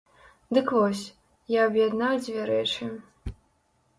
Дык 0.57 0.71
вось, 0.77 1.01
я 1.57 1.67
аб'яднаў 1.69 2.15
дзве 2.23 2.47
рэчы. 2.51 2.87